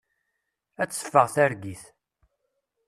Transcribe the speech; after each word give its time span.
Ad 0.81 0.87
d-teffeɣ 0.89 1.27
targit. 1.35 1.83